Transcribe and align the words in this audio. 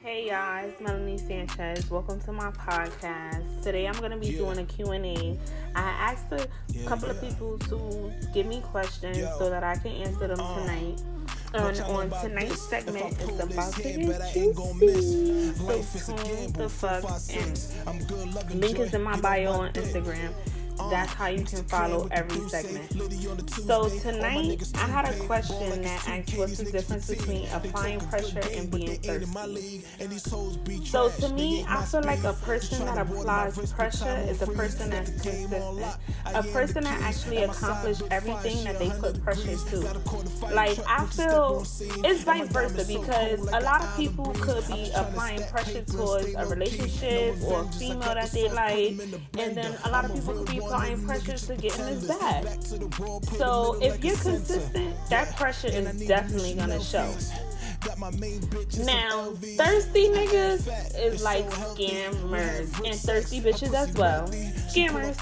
Hey 0.00 0.28
y'all, 0.28 0.64
it's 0.64 0.80
Melanie 0.80 1.18
Sanchez. 1.18 1.90
Welcome 1.90 2.20
to 2.20 2.32
my 2.32 2.52
podcast. 2.52 3.64
Today 3.64 3.88
I'm 3.88 3.98
going 3.98 4.12
to 4.12 4.16
be 4.16 4.30
doing 4.30 4.56
a 4.58 4.64
Q&A. 4.64 5.36
I 5.74 5.80
asked 5.80 6.30
a 6.30 6.46
couple 6.86 7.10
of 7.10 7.20
people 7.20 7.58
to 7.58 8.12
give 8.32 8.46
me 8.46 8.60
questions 8.60 9.18
so 9.38 9.50
that 9.50 9.64
I 9.64 9.74
can 9.74 9.90
answer 9.90 10.28
them 10.28 10.36
tonight. 10.36 11.02
And 11.52 11.80
on 11.80 12.10
tonight's 12.10 12.62
segment, 12.62 13.16
it's 13.20 13.40
about 13.40 13.72
to 13.72 13.82
get 13.82 14.32
juicy. 14.32 15.52
So 15.54 16.14
tune 16.14 16.52
the 16.52 16.68
fuck 16.68 17.04
in. 17.28 18.60
Link 18.60 18.78
is 18.78 18.94
in 18.94 19.02
my 19.02 19.20
bio 19.20 19.50
on 19.50 19.72
Instagram 19.72 20.32
that's 20.90 21.12
how 21.12 21.26
you 21.26 21.44
can 21.44 21.64
follow 21.64 22.08
every 22.10 22.48
segment. 22.48 22.92
So 23.50 23.88
tonight, 23.88 24.62
I 24.74 24.86
had 24.86 25.08
a 25.08 25.18
question 25.24 25.82
that 25.82 26.08
asked 26.08 26.36
what's 26.38 26.58
the 26.58 26.70
difference 26.70 27.08
between 27.08 27.48
applying 27.48 28.00
pressure 28.00 28.42
and 28.52 28.70
being 28.70 28.96
thirsty. 29.00 29.84
So 30.84 31.10
to 31.10 31.28
me, 31.34 31.64
I 31.68 31.84
feel 31.84 32.02
like 32.02 32.24
a 32.24 32.32
person 32.34 32.84
that 32.86 32.98
applies 32.98 33.72
pressure 33.72 34.24
is 34.28 34.42
a 34.42 34.46
person 34.46 34.90
that's 34.90 35.10
consistent, 35.10 35.84
a 36.26 36.42
person 36.44 36.84
that 36.84 37.00
actually 37.02 37.42
accomplishes 37.42 38.02
everything 38.10 38.64
that 38.64 38.78
they 38.78 38.90
put 38.90 39.22
pressure 39.22 39.56
to. 39.56 39.80
Like 40.54 40.78
I 40.86 41.04
feel 41.06 41.64
it's 42.04 42.24
vice 42.24 42.48
versa 42.48 42.84
because 42.86 43.40
a 43.52 43.60
lot 43.60 43.82
of 43.82 43.96
people 43.96 44.26
could 44.40 44.66
be 44.68 44.90
applying 44.94 45.42
pressure 45.44 45.82
towards 45.82 46.34
a 46.34 46.46
relationship 46.46 47.36
or 47.44 47.62
a 47.62 47.72
female 47.72 48.14
that 48.14 48.30
they 48.32 48.48
like, 48.50 48.90
and 49.38 49.56
then 49.56 49.76
a 49.84 49.90
lot 49.90 50.04
of 50.04 50.14
people 50.14 50.34
could 50.34 50.50
be 50.50 50.60
applying 50.68 51.04
pressure 51.06 51.38
to 51.38 51.56
get 51.56 51.78
in 51.78 51.86
this 51.86 52.06
bag. 52.06 52.62
So 53.36 53.78
if 53.80 54.04
you're 54.04 54.16
consistent, 54.16 54.96
that 55.08 55.34
pressure 55.36 55.68
is 55.68 56.06
definitely 56.06 56.54
gonna 56.54 56.82
show. 56.82 57.12
Now, 58.84 59.32
thirsty 59.56 60.08
niggas 60.08 60.57
is 60.96 61.22
like 61.22 61.48
scammers 61.50 62.74
and 62.86 62.94
thirsty 62.94 63.40
bitches 63.40 63.74
as 63.74 63.92
well. 63.94 64.28
Scammers, 64.68 65.16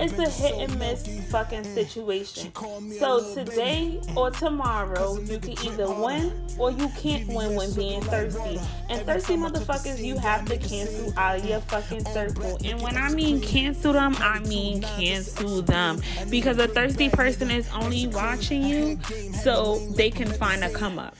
it's 0.00 0.18
a 0.18 0.30
hit 0.30 0.54
and 0.54 0.78
miss 0.78 1.06
fucking 1.30 1.64
situation. 1.64 2.52
So 2.98 3.34
today 3.34 4.00
or 4.16 4.30
tomorrow, 4.30 5.18
you 5.20 5.38
can 5.38 5.52
either 5.64 5.88
win 5.88 6.32
or 6.58 6.70
you 6.70 6.88
can't 6.96 7.28
win 7.28 7.54
when 7.54 7.72
being 7.74 8.00
thirsty. 8.02 8.58
And 8.88 9.02
thirsty 9.02 9.36
motherfuckers, 9.36 10.02
you 10.02 10.16
have 10.18 10.46
to 10.46 10.56
cancel 10.56 11.12
out 11.18 11.38
of 11.38 11.44
your 11.44 11.60
fucking 11.60 12.04
circle. 12.06 12.58
And 12.64 12.80
when 12.80 12.96
I 12.96 13.10
mean 13.10 13.40
cancel 13.40 13.92
them, 13.92 14.16
I 14.18 14.38
mean 14.40 14.82
cancel 14.82 15.62
them. 15.62 16.00
Because 16.30 16.58
a 16.58 16.68
thirsty 16.68 17.08
person 17.08 17.50
is 17.50 17.68
only 17.74 18.06
watching 18.06 18.62
you 18.64 18.98
so 19.42 19.78
they 19.96 20.10
can 20.10 20.28
find 20.28 20.64
a 20.64 20.70
come 20.70 20.98
up. 20.98 21.16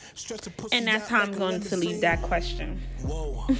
And 0.73 0.87
that's 0.87 1.09
how 1.09 1.21
I'm 1.21 1.33
going 1.33 1.61
to 1.61 1.77
leave 1.77 2.01
that 2.01 2.23
question. 2.23 2.81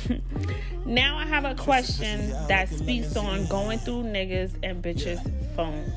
now 0.87 1.17
I 1.17 1.27
have 1.27 1.45
a 1.45 1.55
question 1.55 2.31
that 2.49 2.69
speaks 2.69 3.17
on 3.17 3.47
going 3.47 3.79
through 3.79 4.05
niggas 4.05 4.53
and 4.63 4.83
bitches' 4.83 5.21
phones. 5.55 5.93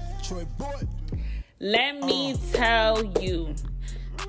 Let 1.60 2.02
me 2.02 2.36
tell 2.54 3.04
you, 3.22 3.54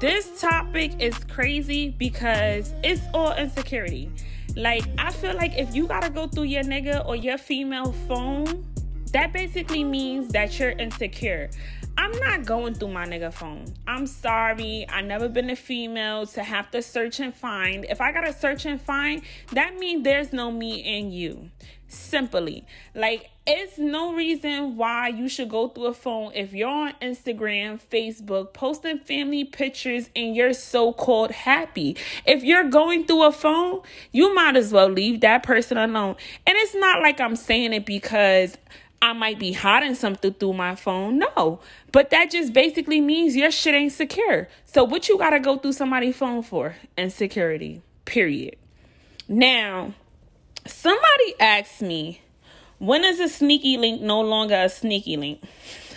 this 0.01 0.41
topic 0.41 0.93
is 0.99 1.15
crazy 1.25 1.91
because 1.91 2.73
it's 2.83 3.03
all 3.15 3.35
insecurity. 3.35 4.11
Like, 4.57 4.85
I 4.99 5.13
feel 5.13 5.35
like 5.35 5.57
if 5.57 5.75
you 5.75 5.87
gotta 5.87 6.11
go 6.11 6.27
through 6.27 6.45
your 6.45 6.65
nigga 6.65 7.07
or 7.07 7.17
your 7.17 7.39
female 7.39 7.93
phone, 8.09 8.65
that 9.13 9.33
basically 9.33 9.85
means 9.85 10.33
that 10.33 10.59
you're 10.59 10.71
insecure. 10.71 11.51
I'm 11.97 12.13
not 12.19 12.45
going 12.45 12.75
through 12.75 12.89
my 12.89 13.07
nigga 13.07 13.33
phone. 13.33 13.67
I'm 13.87 14.07
sorry. 14.07 14.87
I 14.89 15.01
never 15.01 15.29
been 15.29 15.51
a 15.51 15.57
female 15.57 16.27
to 16.29 16.43
have 16.43 16.71
to 16.71 16.83
search 16.83 17.21
and 17.21 17.35
find. 17.35 17.85
If 17.89 18.01
I 18.01 18.13
gotta 18.13 18.33
search 18.33 18.67
and 18.67 18.81
find, 18.81 19.23
that 19.53 19.77
means 19.77 20.05
there's 20.05 20.33
no 20.33 20.51
me 20.51 20.77
in 20.77 21.13
you. 21.13 21.51
Simply. 21.89 22.67
Like, 22.95 23.31
it's 23.47 23.79
no 23.79 24.15
reason 24.15 24.77
why 24.77 25.09
you 25.09 25.29
should 25.29 25.49
go 25.49 25.69
through 25.69 25.87
a 25.87 25.95
phone 25.95 26.33
if 26.35 26.53
you're 26.53 26.69
on 26.69 26.93
Instagram, 27.03 27.81
Facebook, 27.91 28.53
posting 28.53 28.99
family 28.99 29.45
pictures 29.45 30.09
and 30.15 30.37
you're 30.37 30.53
so 30.53 30.93
called 30.93 31.33
happy. 31.33 31.97
If 32.27 32.45
you're 32.45 32.69
going 32.69 33.07
through 33.07 33.25
a 33.25 33.33
phone, 33.33 33.81
you 34.13 34.33
might 34.35 34.57
as 34.57 34.73
well 34.73 34.89
leave 34.89 35.21
that 35.23 35.43
person 35.43 35.79
alone. 35.79 36.15
And 36.47 36.57
it's 36.59 36.77
not 36.77 37.03
like 37.03 37.21
I'm 37.21 37.35
saying 37.35 37.73
it 37.73 37.87
because 37.87 38.57
I 39.03 39.15
might 39.15 39.39
be 39.39 39.53
hiding 39.53 39.95
something 39.95 40.35
through 40.35 40.53
my 40.53 40.75
phone. 40.75 41.19
No. 41.19 41.61
But 41.91 42.11
that 42.11 42.31
just 42.31 42.53
basically 42.53 43.01
means 43.01 43.35
your 43.35 43.51
shit 43.51 43.75
ain't 43.75 43.93
secure. 43.93 44.49
So 44.67 44.85
what 44.85 45.09
you 45.09 45.17
gotta 45.17 45.41
go 45.41 45.57
through 45.57 45.73
somebody's 45.73 46.17
phone 46.17 46.43
for? 46.43 46.77
Insecurity. 46.99 47.83
Period. 48.05 48.57
Now, 49.29 49.95
somebody 50.67 51.35
asked 51.41 51.81
me, 51.81 52.21
when 52.79 53.05
is 53.05 53.21
a 53.21 53.29
sneaky 53.29 53.77
link 53.77 54.03
no 54.03 54.21
longer 54.21 54.55
a 54.55 54.69
sneaky 54.69 55.17
link? 55.17 55.43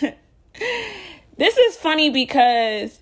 this 1.36 1.56
is 1.58 1.76
funny 1.76 2.10
because 2.10 3.00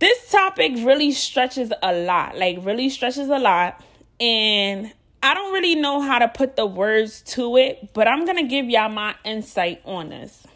this 0.00 0.30
topic 0.30 0.72
really 0.78 1.12
stretches 1.12 1.72
a 1.82 1.92
lot. 1.92 2.36
Like 2.36 2.58
really 2.62 2.88
stretches 2.88 3.28
a 3.28 3.38
lot. 3.38 3.80
And 4.18 4.92
I 5.22 5.34
don't 5.34 5.52
really 5.52 5.74
know 5.74 6.00
how 6.00 6.18
to 6.18 6.28
put 6.28 6.56
the 6.56 6.66
words 6.66 7.20
to 7.34 7.56
it, 7.58 7.92
but 7.92 8.08
I'm 8.08 8.24
going 8.24 8.38
to 8.38 8.44
give 8.48 8.70
y'all 8.70 8.88
my 8.88 9.14
insight 9.24 9.82
on 9.84 10.08
this. 10.08 10.46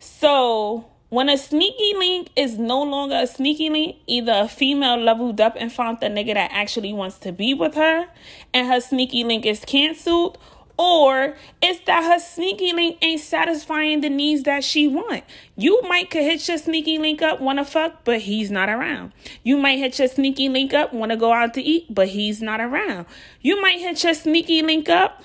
So, 0.00 0.86
when 1.10 1.28
a 1.28 1.38
sneaky 1.38 1.94
link 1.96 2.30
is 2.36 2.58
no 2.58 2.82
longer 2.82 3.20
a 3.22 3.26
sneaky 3.26 3.70
link, 3.70 3.96
either 4.06 4.32
a 4.34 4.48
female 4.48 4.96
leveled 4.96 5.40
up 5.40 5.56
and 5.58 5.72
found 5.72 6.00
the 6.00 6.06
nigga 6.06 6.34
that 6.34 6.50
actually 6.52 6.92
wants 6.92 7.18
to 7.20 7.32
be 7.32 7.54
with 7.54 7.74
her, 7.74 8.06
and 8.52 8.68
her 8.68 8.80
sneaky 8.80 9.24
link 9.24 9.46
is 9.46 9.64
canceled, 9.64 10.38
or 10.78 11.34
it's 11.60 11.80
that 11.86 12.04
her 12.04 12.20
sneaky 12.20 12.72
link 12.72 12.98
ain't 13.02 13.20
satisfying 13.20 14.00
the 14.00 14.08
needs 14.08 14.44
that 14.44 14.62
she 14.62 14.86
want. 14.86 15.24
You 15.56 15.82
might 15.82 16.08
could 16.08 16.22
hit 16.22 16.46
your 16.46 16.56
sneaky 16.56 16.98
link 16.98 17.20
up, 17.20 17.40
wanna 17.40 17.64
fuck, 17.64 18.04
but 18.04 18.20
he's 18.20 18.50
not 18.50 18.68
around. 18.68 19.12
You 19.42 19.56
might 19.56 19.78
hit 19.78 19.98
your 19.98 20.06
sneaky 20.06 20.48
link 20.48 20.72
up, 20.72 20.94
wanna 20.94 21.16
go 21.16 21.32
out 21.32 21.52
to 21.54 21.62
eat, 21.62 21.92
but 21.92 22.08
he's 22.08 22.40
not 22.40 22.60
around. 22.60 23.06
You 23.42 23.60
might 23.60 23.80
hit 23.80 24.04
your 24.04 24.14
sneaky 24.14 24.62
link 24.62 24.88
up 24.88 25.24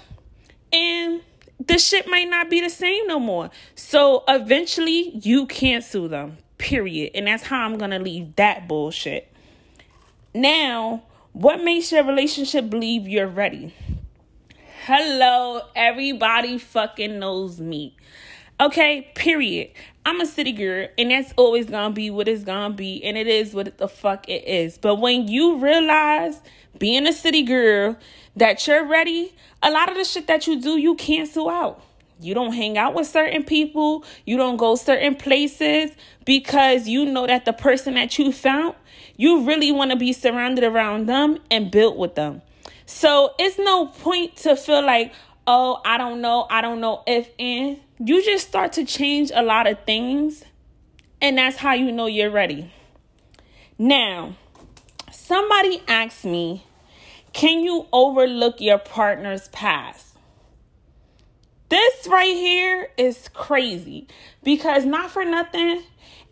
and 0.73 1.21
the 1.65 1.77
shit 1.77 2.07
might 2.07 2.29
not 2.29 2.49
be 2.49 2.59
the 2.59 2.69
same 2.69 3.05
no 3.05 3.19
more. 3.19 3.51
So 3.75 4.23
eventually 4.27 5.11
you 5.21 5.45
cancel 5.45 6.07
them. 6.07 6.37
Period. 6.57 7.11
And 7.13 7.27
that's 7.27 7.43
how 7.43 7.63
I'm 7.63 7.77
gonna 7.77 7.99
leave 7.99 8.35
that 8.37 8.67
bullshit. 8.67 9.31
Now, 10.33 11.03
what 11.33 11.63
makes 11.63 11.91
your 11.91 12.03
relationship 12.03 12.71
believe 12.71 13.07
you're 13.07 13.27
ready? 13.27 13.75
Hello, 14.85 15.61
everybody 15.77 16.57
fucking 16.57 17.17
knows 17.17 17.61
me. 17.61 17.95
Okay, 18.59 19.09
period. 19.15 19.69
I'm 20.05 20.19
a 20.19 20.25
city 20.25 20.51
girl, 20.51 20.89
and 20.97 21.09
that's 21.09 21.33
always 21.37 21.67
gonna 21.67 21.93
be 21.93 22.09
what 22.09 22.27
it's 22.27 22.43
gonna 22.43 22.73
be, 22.73 23.01
and 23.01 23.17
it 23.17 23.25
is 23.25 23.53
what 23.53 23.77
the 23.77 23.87
fuck 23.87 24.27
it 24.27 24.45
is. 24.45 24.77
But 24.77 24.95
when 24.95 25.29
you 25.29 25.55
realize 25.55 26.41
being 26.77 27.07
a 27.07 27.13
city 27.13 27.43
girl 27.43 27.95
that 28.35 28.67
you're 28.67 28.85
ready, 28.85 29.33
a 29.61 29.71
lot 29.71 29.89
of 29.89 29.95
the 29.95 30.03
shit 30.03 30.27
that 30.27 30.47
you 30.47 30.59
do, 30.59 30.77
you 30.77 30.95
cancel 30.95 31.47
out. 31.47 31.81
You 32.19 32.33
don't 32.33 32.51
hang 32.51 32.77
out 32.77 32.93
with 32.93 33.07
certain 33.07 33.45
people, 33.45 34.03
you 34.25 34.35
don't 34.35 34.57
go 34.57 34.75
certain 34.75 35.15
places 35.15 35.91
because 36.25 36.89
you 36.89 37.05
know 37.05 37.25
that 37.25 37.45
the 37.45 37.53
person 37.53 37.93
that 37.93 38.19
you 38.19 38.33
found, 38.33 38.75
you 39.15 39.45
really 39.45 39.71
want 39.71 39.91
to 39.91 39.97
be 39.97 40.11
surrounded 40.11 40.65
around 40.65 41.05
them 41.05 41.37
and 41.49 41.71
built 41.71 41.95
with 41.95 42.15
them. 42.15 42.41
So 42.93 43.33
it's 43.39 43.57
no 43.57 43.87
point 43.87 44.35
to 44.37 44.55
feel 44.55 44.85
like, 44.85 45.13
oh, 45.47 45.81
I 45.83 45.97
don't 45.97 46.21
know, 46.21 46.45
I 46.49 46.61
don't 46.61 46.79
know 46.79 47.01
if 47.07 47.27
and 47.39 47.79
you 47.97 48.23
just 48.23 48.47
start 48.47 48.73
to 48.73 48.85
change 48.85 49.31
a 49.33 49.41
lot 49.41 49.65
of 49.65 49.83
things, 49.83 50.45
and 51.19 51.39
that's 51.39 51.57
how 51.57 51.73
you 51.73 51.91
know 51.91 52.05
you're 52.05 52.29
ready. 52.29 52.71
Now, 53.79 54.35
somebody 55.11 55.81
asked 55.87 56.23
me, 56.23 56.65
can 57.33 57.61
you 57.61 57.87
overlook 57.91 58.61
your 58.61 58.77
partner's 58.77 59.47
past? 59.47 60.15
This 61.69 62.07
right 62.07 62.35
here 62.35 62.91
is 62.95 63.27
crazy 63.33 64.07
because 64.43 64.85
not 64.85 65.09
for 65.09 65.25
nothing, 65.25 65.81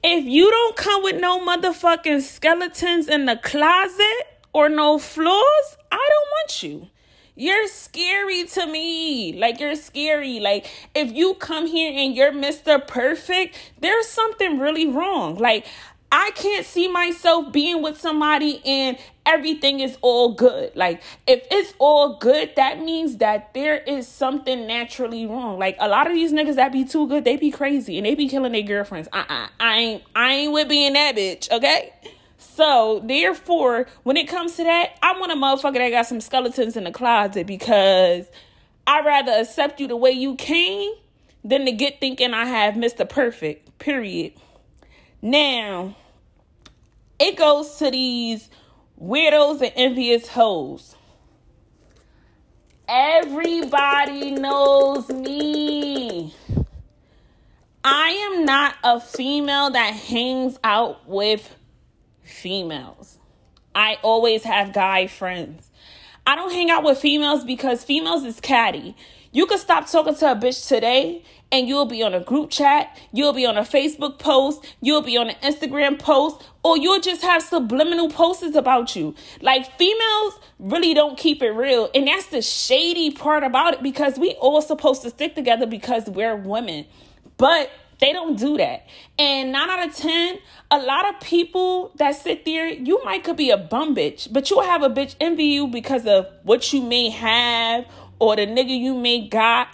if 0.04 0.26
you 0.26 0.52
don't 0.52 0.76
come 0.76 1.02
with 1.02 1.20
no 1.20 1.44
motherfucking 1.44 2.22
skeletons 2.22 3.08
in 3.10 3.26
the 3.26 3.38
closet, 3.38 4.28
or 4.54 4.70
no 4.70 5.00
flaws, 5.00 5.78
I 5.92 6.10
don't 6.10 6.30
want 6.30 6.64
you. 6.64 6.88
You're 7.36 7.68
scary 7.70 8.44
to 8.46 8.68
me. 8.68 9.34
Like, 9.34 9.60
you're 9.60 9.76
scary. 9.76 10.40
Like, 10.40 10.70
if 10.94 11.12
you 11.12 11.34
come 11.36 11.66
here 11.66 11.92
and 11.96 12.16
you're 12.16 12.32
Mr. 12.32 12.86
Perfect, 12.86 13.56
there's 13.80 14.08
something 14.08 14.60
really 14.60 14.86
wrong. 14.88 15.36
Like, 15.36 15.66
I 16.12 16.32
can't 16.36 16.66
see 16.66 16.90
myself 16.90 17.54
being 17.54 17.82
with 17.82 17.98
somebody 18.00 18.62
and 18.66 18.98
everything 19.26 19.80
is 19.80 19.98
all 20.02 20.34
good. 20.34 20.76
Like, 20.76 21.02
if 21.26 21.48
it's 21.50 21.74
all 21.80 22.18
good, 22.18 22.52
that 22.58 22.82
means 22.82 23.18
that 23.18 23.54
there 23.54 23.78
is 23.78 24.10
something 24.10 24.68
naturally 24.68 25.26
wrong. 25.26 25.58
Like, 25.58 25.78
a 25.80 25.88
lot 25.88 26.08
of 26.08 26.14
these 26.14 26.34
niggas 26.34 26.56
that 26.56 26.74
be 26.74 26.84
too 26.84 27.08
good, 27.08 27.24
they 27.24 27.38
be 27.38 27.50
crazy 27.50 27.98
and 27.98 28.06
they 28.06 28.16
be 28.16 28.28
killing 28.28 28.52
their 28.52 28.62
girlfriends. 28.62 29.08
Uh 29.14 29.24
uh 29.30 29.48
I 29.58 29.78
ain't, 29.78 30.04
I 30.14 30.34
ain't 30.34 30.54
with 30.54 30.68
being 30.68 30.94
that 30.94 31.16
bitch, 31.16 31.50
okay? 31.50 31.94
So 32.42 33.02
therefore, 33.06 33.86
when 34.04 34.18
it 34.18 34.28
comes 34.28 34.56
to 34.56 34.64
that, 34.64 34.98
I 35.02 35.18
want 35.20 35.32
a 35.32 35.36
motherfucker 35.36 35.78
that 35.78 35.90
got 35.92 36.08
some 36.08 36.20
skeletons 36.20 36.76
in 36.76 36.86
the 36.86 36.92
closet 36.92 37.46
because 37.46 38.26
I'd 38.88 39.06
rather 39.06 39.32
accept 39.32 39.80
you 39.80 39.88
the 39.88 39.96
way 39.96 40.12
you 40.12 40.36
came 40.36 40.92
than 41.44 41.66
to 41.66 41.72
get 41.72 42.00
thinking 42.00 42.34
I 42.34 42.46
have 42.46 42.74
Mr. 42.74 43.08
Perfect. 43.08 43.78
Period. 43.78 44.34
Now, 45.22 45.96
it 47.20 47.38
goes 47.38 47.76
to 47.78 47.92
these 47.92 48.50
weirdos 49.00 49.62
and 49.62 49.72
envious 49.76 50.28
hoes. 50.28 50.96
Everybody 52.88 54.32
knows 54.32 55.10
me. 55.10 56.36
I 57.84 58.10
am 58.10 58.46
not 58.46 58.76
a 58.84 59.00
female 59.00 59.70
that 59.70 59.94
hangs 59.94 60.60
out 60.64 61.08
with 61.08 61.56
females. 62.32 63.20
I 63.76 63.98
always 64.02 64.44
have 64.44 64.74
guy 64.74 65.08
friends. 65.08 65.70
I 66.26 66.36
don't 66.36 66.52
hang 66.52 66.70
out 66.70 66.84
with 66.84 66.98
females 66.98 67.44
because 67.44 67.84
females 67.84 68.24
is 68.24 68.40
catty. 68.40 68.96
You 69.32 69.46
could 69.46 69.60
stop 69.60 69.90
talking 69.90 70.16
to 70.16 70.32
a 70.32 70.36
bitch 70.36 70.68
today 70.68 71.24
and 71.52 71.68
you'll 71.68 71.86
be 71.86 72.02
on 72.04 72.14
a 72.14 72.20
group 72.20 72.50
chat, 72.50 72.98
you'll 73.12 73.34
be 73.34 73.46
on 73.46 73.58
a 73.58 73.62
Facebook 73.62 74.20
post, 74.20 74.66
you'll 74.82 75.02
be 75.02 75.18
on 75.18 75.30
an 75.30 75.36
Instagram 75.44 76.00
post, 76.00 76.42
or 76.64 76.78
you'll 76.78 77.02
just 77.02 77.22
have 77.22 77.42
subliminal 77.44 78.10
posts 78.10 78.56
about 78.56 78.96
you. 78.96 79.14
Like 79.42 79.78
females 79.78 80.40
really 80.60 80.94
don't 80.94 81.18
keep 81.18 81.42
it 81.42 81.52
real. 81.52 81.90
And 81.94 82.08
that's 82.08 82.28
the 82.28 82.42
shady 82.42 83.12
part 83.12 83.44
about 83.44 83.74
it 83.74 83.84
because 83.84 84.18
we 84.18 84.32
all 84.34 84.62
supposed 84.62 85.02
to 85.04 85.10
stick 85.10 85.36
together 85.36 85.66
because 85.66 86.06
we're 86.08 86.36
women. 86.36 86.86
But 87.38 87.72
they 88.02 88.12
don't 88.12 88.38
do 88.38 88.58
that. 88.58 88.88
And 89.18 89.52
nine 89.52 89.70
out 89.70 89.88
of 89.88 89.96
10, 89.96 90.40
a 90.72 90.80
lot 90.80 91.08
of 91.08 91.22
people 91.22 91.92
that 91.96 92.16
sit 92.16 92.44
there, 92.46 92.68
you 92.68 93.02
might 93.06 93.24
could 93.24 93.38
be 93.38 93.52
a 93.52 93.58
bum 93.58 93.96
bitch, 93.96 94.28
but 94.34 94.50
you'll 94.50 94.64
have 94.64 94.82
a 94.82 94.90
bitch 94.90 95.16
envy 95.22 95.46
you 95.46 95.68
because 95.68 96.06
of 96.08 96.28
what 96.44 96.74
you 96.74 96.82
may 96.82 97.10
have 97.10 97.86
or 98.20 98.36
the 98.36 98.48
nigga 98.48 98.78
you 98.78 98.96
may 98.96 99.28
got 99.28 99.68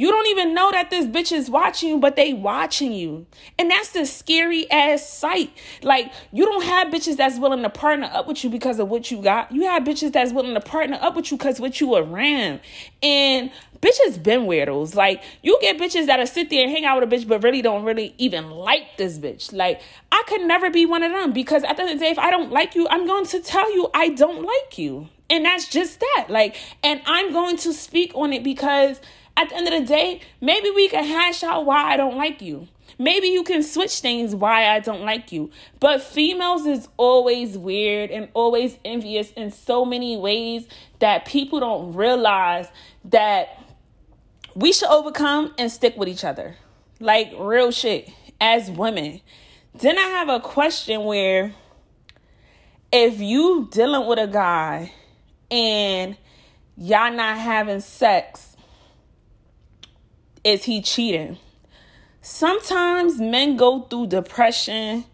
you 0.00 0.10
don't 0.10 0.28
even 0.28 0.54
know 0.54 0.70
that 0.70 0.88
this 0.88 1.04
bitch 1.04 1.30
is 1.30 1.50
watching 1.50 1.90
you, 1.90 1.98
but 1.98 2.16
they 2.16 2.32
watching 2.32 2.90
you. 2.90 3.26
And 3.58 3.70
that's 3.70 3.90
the 3.90 4.06
scary 4.06 4.70
ass 4.70 5.06
sight. 5.06 5.52
Like, 5.82 6.10
you 6.32 6.46
don't 6.46 6.64
have 6.64 6.88
bitches 6.88 7.18
that's 7.18 7.38
willing 7.38 7.60
to 7.60 7.68
partner 7.68 8.08
up 8.10 8.26
with 8.26 8.42
you 8.42 8.48
because 8.48 8.78
of 8.78 8.88
what 8.88 9.10
you 9.10 9.20
got. 9.20 9.52
You 9.52 9.64
have 9.64 9.82
bitches 9.82 10.10
that's 10.12 10.32
willing 10.32 10.54
to 10.54 10.60
partner 10.62 10.98
up 11.02 11.16
with 11.16 11.30
you 11.30 11.36
because 11.36 11.60
what 11.60 11.82
you 11.82 11.96
around. 11.96 12.60
And 13.02 13.50
bitches 13.82 14.22
been 14.22 14.46
weirdos. 14.46 14.94
Like, 14.94 15.22
you 15.42 15.58
get 15.60 15.76
bitches 15.76 16.06
that'll 16.06 16.26
sit 16.26 16.48
there 16.48 16.62
and 16.62 16.72
hang 16.72 16.86
out 16.86 16.98
with 16.98 17.12
a 17.12 17.14
bitch, 17.14 17.28
but 17.28 17.42
really 17.42 17.60
don't 17.60 17.84
really 17.84 18.14
even 18.16 18.48
like 18.48 18.96
this 18.96 19.18
bitch. 19.18 19.52
Like, 19.52 19.82
I 20.10 20.22
could 20.26 20.40
never 20.40 20.70
be 20.70 20.86
one 20.86 21.02
of 21.02 21.12
them 21.12 21.34
because 21.34 21.62
at 21.62 21.76
the 21.76 21.82
end 21.82 21.92
of 21.92 21.98
the 21.98 22.04
day, 22.06 22.10
if 22.10 22.18
I 22.18 22.30
don't 22.30 22.50
like 22.50 22.74
you, 22.74 22.88
I'm 22.88 23.06
going 23.06 23.26
to 23.26 23.40
tell 23.40 23.70
you 23.74 23.90
I 23.92 24.08
don't 24.08 24.46
like 24.46 24.78
you. 24.78 25.10
And 25.28 25.44
that's 25.44 25.68
just 25.68 26.00
that. 26.00 26.28
Like, 26.30 26.56
and 26.82 27.02
I'm 27.04 27.34
going 27.34 27.58
to 27.58 27.74
speak 27.74 28.12
on 28.14 28.32
it 28.32 28.42
because 28.42 28.98
at 29.40 29.48
the 29.48 29.56
end 29.56 29.68
of 29.68 29.80
the 29.80 29.86
day, 29.86 30.20
maybe 30.40 30.70
we 30.70 30.88
can 30.88 31.02
hash 31.04 31.42
out 31.42 31.64
why 31.64 31.92
I 31.92 31.96
don't 31.96 32.16
like 32.16 32.42
you. 32.42 32.68
Maybe 32.98 33.28
you 33.28 33.42
can 33.42 33.62
switch 33.62 34.00
things 34.00 34.34
why 34.34 34.68
I 34.68 34.80
don't 34.80 35.02
like 35.02 35.32
you. 35.32 35.50
But 35.78 36.02
females 36.02 36.66
is 36.66 36.88
always 36.98 37.56
weird 37.56 38.10
and 38.10 38.28
always 38.34 38.76
envious 38.84 39.32
in 39.32 39.50
so 39.50 39.86
many 39.86 40.18
ways 40.18 40.68
that 40.98 41.24
people 41.24 41.60
don't 41.60 41.94
realize 41.94 42.68
that 43.06 43.58
we 44.54 44.74
should 44.74 44.90
overcome 44.90 45.54
and 45.56 45.72
stick 45.72 45.96
with 45.96 46.08
each 46.08 46.24
other. 46.24 46.56
Like 46.98 47.32
real 47.38 47.70
shit 47.70 48.10
as 48.42 48.70
women. 48.70 49.22
Then 49.74 49.96
I 49.96 50.02
have 50.02 50.28
a 50.28 50.40
question 50.40 51.04
where 51.04 51.54
if 52.92 53.20
you 53.20 53.68
dealing 53.70 54.06
with 54.06 54.18
a 54.18 54.26
guy 54.26 54.92
and 55.50 56.18
y'all 56.76 57.12
not 57.12 57.38
having 57.38 57.80
sex 57.80 58.49
is 60.44 60.64
he 60.64 60.82
cheating? 60.82 61.38
Sometimes 62.22 63.18
men 63.18 63.56
go 63.56 63.82
through 63.82 64.08
depression. 64.08 65.04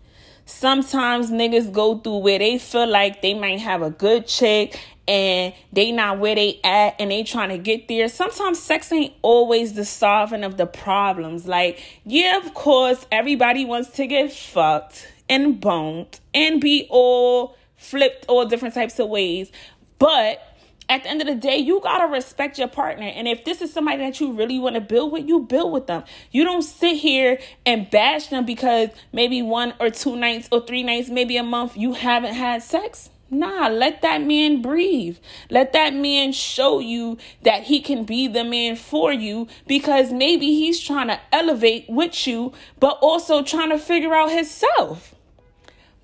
Sometimes 0.44 1.30
niggas 1.30 1.72
go 1.72 1.98
through 1.98 2.18
where 2.18 2.38
they 2.38 2.58
feel 2.58 2.86
like 2.86 3.22
they 3.22 3.34
might 3.34 3.60
have 3.60 3.82
a 3.82 3.90
good 3.90 4.26
chick 4.26 4.78
and 5.08 5.52
they 5.72 5.92
not 5.92 6.18
where 6.18 6.34
they 6.34 6.60
at 6.64 6.96
and 6.98 7.10
they 7.10 7.22
trying 7.22 7.50
to 7.50 7.58
get 7.58 7.88
there. 7.88 8.08
Sometimes 8.08 8.58
sex 8.58 8.92
ain't 8.92 9.14
always 9.22 9.74
the 9.74 9.84
solving 9.84 10.44
of 10.44 10.56
the 10.56 10.66
problems. 10.66 11.46
Like, 11.46 11.82
yeah, 12.04 12.38
of 12.38 12.54
course, 12.54 13.06
everybody 13.12 13.64
wants 13.64 13.90
to 13.90 14.06
get 14.06 14.32
fucked 14.32 15.12
and 15.28 15.60
boned 15.60 16.20
and 16.34 16.60
be 16.60 16.86
all 16.90 17.56
flipped 17.76 18.26
all 18.28 18.46
different 18.46 18.74
types 18.74 18.98
of 18.98 19.08
ways. 19.08 19.50
But 19.98 20.40
at 20.88 21.02
the 21.02 21.08
end 21.08 21.20
of 21.20 21.26
the 21.26 21.34
day, 21.34 21.56
you 21.56 21.80
gotta 21.80 22.06
respect 22.06 22.58
your 22.58 22.68
partner. 22.68 23.06
And 23.06 23.26
if 23.26 23.44
this 23.44 23.60
is 23.60 23.72
somebody 23.72 23.98
that 23.98 24.20
you 24.20 24.32
really 24.32 24.58
want 24.58 24.74
to 24.76 24.80
build 24.80 25.12
with, 25.12 25.26
you 25.26 25.40
build 25.40 25.72
with 25.72 25.86
them. 25.86 26.04
You 26.30 26.44
don't 26.44 26.62
sit 26.62 26.96
here 26.96 27.38
and 27.64 27.90
bash 27.90 28.28
them 28.28 28.44
because 28.44 28.90
maybe 29.12 29.42
one 29.42 29.74
or 29.80 29.90
two 29.90 30.16
nights 30.16 30.48
or 30.52 30.64
three 30.64 30.82
nights, 30.82 31.08
maybe 31.08 31.36
a 31.36 31.42
month, 31.42 31.76
you 31.76 31.94
haven't 31.94 32.34
had 32.34 32.62
sex. 32.62 33.10
Nah, 33.28 33.66
let 33.66 34.02
that 34.02 34.22
man 34.22 34.62
breathe. 34.62 35.18
Let 35.50 35.72
that 35.72 35.92
man 35.92 36.30
show 36.30 36.78
you 36.78 37.18
that 37.42 37.64
he 37.64 37.80
can 37.80 38.04
be 38.04 38.28
the 38.28 38.44
man 38.44 38.76
for 38.76 39.12
you 39.12 39.48
because 39.66 40.12
maybe 40.12 40.46
he's 40.46 40.78
trying 40.78 41.08
to 41.08 41.18
elevate 41.32 41.86
with 41.88 42.26
you, 42.28 42.52
but 42.78 42.98
also 43.02 43.42
trying 43.42 43.70
to 43.70 43.78
figure 43.78 44.14
out 44.14 44.30
himself. 44.30 45.16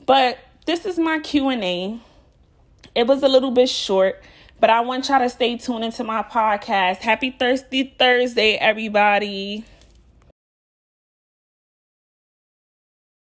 But 0.04 0.38
this 0.66 0.84
is 0.84 0.98
my 0.98 1.20
Q&A. 1.20 2.00
It 2.96 3.06
was 3.06 3.22
a 3.22 3.28
little 3.28 3.52
bit 3.52 3.68
short. 3.68 4.20
But 4.62 4.70
I 4.70 4.80
want 4.82 5.08
y'all 5.08 5.18
to 5.18 5.28
stay 5.28 5.56
tuned 5.56 5.82
into 5.82 6.04
my 6.04 6.22
podcast. 6.22 6.98
Happy 6.98 7.32
Thirsty 7.32 7.96
Thursday, 7.98 8.54
everybody. 8.54 9.64